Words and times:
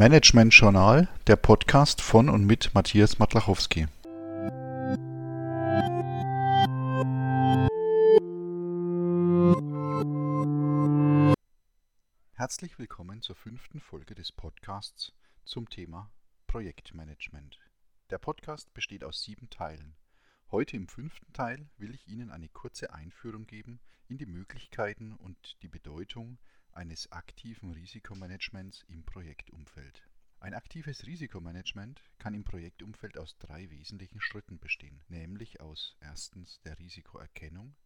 Management 0.00 0.54
Journal, 0.54 1.08
der 1.26 1.36
Podcast 1.36 2.00
von 2.00 2.30
und 2.30 2.46
mit 2.46 2.72
Matthias 2.72 3.18
Matlachowski. 3.18 3.86
Herzlich 12.32 12.78
willkommen 12.78 13.20
zur 13.20 13.36
fünften 13.36 13.80
Folge 13.82 14.14
des 14.14 14.32
Podcasts 14.32 15.12
zum 15.44 15.68
Thema 15.68 16.10
Projektmanagement. 16.46 17.58
Der 18.08 18.16
Podcast 18.16 18.72
besteht 18.72 19.04
aus 19.04 19.22
sieben 19.22 19.50
Teilen. 19.50 19.96
Heute 20.50 20.78
im 20.78 20.88
fünften 20.88 21.30
Teil 21.34 21.68
will 21.76 21.94
ich 21.94 22.08
Ihnen 22.08 22.30
eine 22.30 22.48
kurze 22.48 22.94
Einführung 22.94 23.46
geben 23.46 23.80
in 24.08 24.16
die 24.16 24.24
Möglichkeiten 24.24 25.12
und 25.12 25.58
die 25.60 25.68
Bedeutung 25.68 26.38
eines 26.72 27.10
aktiven 27.12 27.72
Risikomanagements 27.72 28.84
im 28.88 29.04
Projektumfeld. 29.04 30.02
Ein 30.40 30.54
aktives 30.54 31.06
Risikomanagement 31.06 32.02
kann 32.18 32.32
im 32.32 32.44
Projektumfeld 32.44 33.18
aus 33.18 33.36
drei 33.38 33.68
wesentlichen 33.70 34.20
Schritten 34.20 34.58
bestehen, 34.58 35.02
nämlich 35.08 35.60
aus 35.60 35.96
erstens 36.00 36.60
der 36.62 36.78
Risikoerkennung, 36.78 37.76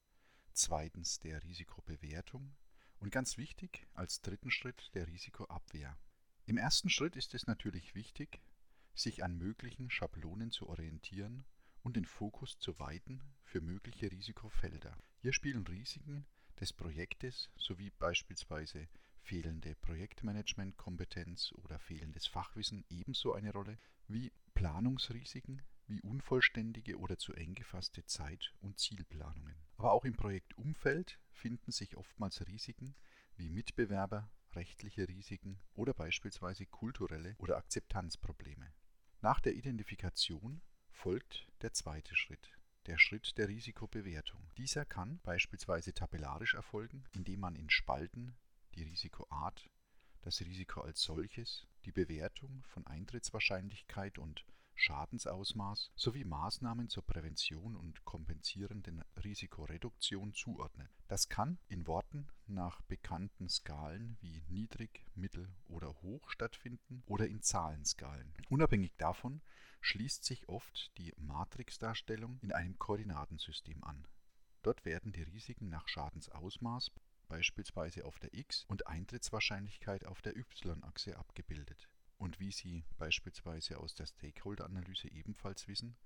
zweitens 0.52 1.18
der 1.18 1.42
Risikobewertung 1.42 2.54
und 3.00 3.10
ganz 3.10 3.38
wichtig 3.38 3.88
als 3.94 4.22
dritten 4.22 4.50
Schritt 4.50 4.90
der 4.94 5.08
Risikoabwehr. 5.08 5.98
Im 6.46 6.56
ersten 6.56 6.90
Schritt 6.90 7.16
ist 7.16 7.34
es 7.34 7.46
natürlich 7.46 7.94
wichtig, 7.94 8.40
sich 8.94 9.24
an 9.24 9.36
möglichen 9.36 9.90
Schablonen 9.90 10.50
zu 10.50 10.68
orientieren 10.68 11.44
und 11.82 11.96
den 11.96 12.04
Fokus 12.04 12.58
zu 12.58 12.78
weiten 12.78 13.20
für 13.42 13.60
mögliche 13.60 14.10
Risikofelder. 14.10 14.96
Hier 15.18 15.32
spielen 15.32 15.66
Risiken 15.66 16.24
des 16.60 16.72
Projektes 16.72 17.50
sowie 17.56 17.90
beispielsweise 17.98 18.88
fehlende 19.20 19.74
Projektmanagementkompetenz 19.76 21.52
oder 21.64 21.78
fehlendes 21.78 22.26
Fachwissen 22.26 22.84
ebenso 22.90 23.32
eine 23.32 23.52
Rolle 23.52 23.78
wie 24.08 24.32
Planungsrisiken 24.54 25.62
wie 25.86 26.00
unvollständige 26.00 26.98
oder 26.98 27.18
zu 27.18 27.34
eng 27.34 27.54
gefasste 27.54 28.04
Zeit- 28.04 28.52
und 28.60 28.78
Zielplanungen. 28.78 29.56
Aber 29.76 29.92
auch 29.92 30.04
im 30.04 30.14
Projektumfeld 30.14 31.18
finden 31.30 31.72
sich 31.72 31.96
oftmals 31.96 32.46
Risiken 32.46 32.94
wie 33.36 33.50
Mitbewerber, 33.50 34.30
rechtliche 34.52 35.08
Risiken 35.08 35.58
oder 35.74 35.92
beispielsweise 35.92 36.66
kulturelle 36.66 37.34
oder 37.38 37.56
Akzeptanzprobleme. 37.56 38.72
Nach 39.20 39.40
der 39.40 39.54
Identifikation 39.54 40.62
folgt 40.90 41.46
der 41.62 41.72
zweite 41.72 42.14
Schritt, 42.14 42.50
der 42.86 42.98
Schritt 42.98 43.36
der 43.38 43.48
Risikobewertung. 43.48 44.40
Dieser 44.56 44.84
kann 44.84 45.20
beispielsweise 45.22 45.94
tabellarisch 45.94 46.54
erfolgen, 46.54 47.04
indem 47.12 47.40
man 47.40 47.56
in 47.56 47.70
Spalten 47.70 48.36
die 48.74 48.82
Risikoart, 48.82 49.70
das 50.22 50.40
Risiko 50.40 50.80
als 50.80 51.02
solches, 51.02 51.66
die 51.84 51.92
Bewertung 51.92 52.62
von 52.68 52.86
Eintrittswahrscheinlichkeit 52.86 54.18
und 54.18 54.44
Schadensausmaß 54.74 55.92
sowie 55.94 56.24
Maßnahmen 56.24 56.88
zur 56.88 57.04
Prävention 57.06 57.76
und 57.76 58.04
kompensierenden 58.04 59.04
Risikoreduktion 59.22 60.34
zuordnet. 60.34 60.90
Das 61.08 61.28
kann 61.28 61.58
in 61.68 61.86
Worten 61.86 62.28
nach 62.46 62.82
bekannten 62.82 63.48
Skalen 63.48 64.16
wie 64.20 64.42
niedrig, 64.48 65.06
mittel 65.14 65.48
oder 65.66 65.94
hoch 66.02 66.30
stattfinden 66.30 67.02
oder 67.06 67.26
in 67.26 67.42
Zahlenskalen. 67.42 68.34
Unabhängig 68.48 68.92
davon 68.96 69.40
schließt 69.80 70.24
sich 70.24 70.48
oft 70.48 70.90
die 70.98 71.12
Matrixdarstellung 71.18 72.38
in 72.40 72.52
einem 72.52 72.78
Koordinatensystem 72.78 73.84
an. 73.84 74.06
Dort 74.62 74.84
werden 74.84 75.12
die 75.12 75.22
Risiken 75.22 75.68
nach 75.68 75.88
Schadensausmaß 75.88 76.90
beispielsweise 77.28 78.04
auf 78.04 78.18
der 78.18 78.32
x- 78.34 78.64
und 78.68 78.86
Eintrittswahrscheinlichkeit 78.86 80.06
auf 80.06 80.22
der 80.22 80.36
y-Achse 80.36 81.18
abgebildet. 81.18 81.88
Und 82.18 82.40
wie 82.40 82.52
Sie 82.52 82.84
beispielsweise 82.96 83.78
aus 83.78 83.94
der 83.94 84.06
Stakeholder-Analyse 84.06 85.08
ebenfalls 85.08 85.68
wissen, 85.68 85.96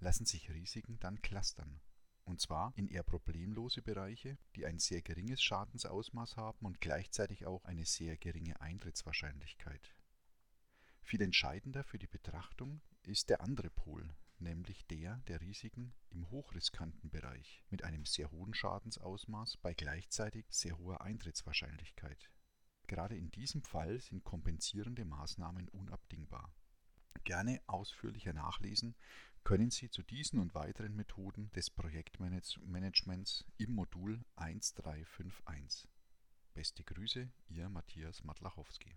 lassen 0.00 0.26
sich 0.26 0.50
Risiken 0.50 0.98
dann 1.00 1.20
clustern. 1.22 1.80
Und 2.24 2.40
zwar 2.40 2.72
in 2.76 2.88
eher 2.88 3.02
problemlose 3.02 3.80
Bereiche, 3.80 4.36
die 4.54 4.66
ein 4.66 4.78
sehr 4.78 5.00
geringes 5.00 5.42
Schadensausmaß 5.42 6.36
haben 6.36 6.66
und 6.66 6.80
gleichzeitig 6.80 7.46
auch 7.46 7.64
eine 7.64 7.86
sehr 7.86 8.16
geringe 8.18 8.60
Eintrittswahrscheinlichkeit. 8.60 9.94
Viel 11.02 11.22
entscheidender 11.22 11.84
für 11.84 11.98
die 11.98 12.06
Betrachtung 12.06 12.82
ist 13.04 13.30
der 13.30 13.40
andere 13.40 13.70
Pol, 13.70 14.14
nämlich 14.38 14.84
der 14.88 15.16
der 15.26 15.40
Risiken 15.40 15.94
im 16.10 16.28
hochriskanten 16.30 17.08
Bereich 17.08 17.64
mit 17.70 17.82
einem 17.82 18.04
sehr 18.04 18.30
hohen 18.30 18.52
Schadensausmaß 18.52 19.56
bei 19.56 19.72
gleichzeitig 19.72 20.44
sehr 20.50 20.76
hoher 20.76 21.00
Eintrittswahrscheinlichkeit. 21.00 22.30
Gerade 22.88 23.16
in 23.16 23.30
diesem 23.30 23.62
Fall 23.62 24.00
sind 24.00 24.24
kompensierende 24.24 25.04
Maßnahmen 25.04 25.68
unabdingbar. 25.68 26.52
Gerne 27.22 27.60
ausführlicher 27.66 28.32
nachlesen 28.32 28.96
können 29.44 29.70
Sie 29.70 29.90
zu 29.90 30.02
diesen 30.02 30.40
und 30.40 30.54
weiteren 30.54 30.96
Methoden 30.96 31.50
des 31.52 31.70
Projektmanagements 31.70 33.44
im 33.58 33.74
Modul 33.74 34.24
1351. 34.36 35.88
Beste 36.54 36.82
Grüße, 36.82 37.28
Ihr 37.48 37.68
Matthias 37.68 38.24
Matlachowski. 38.24 38.96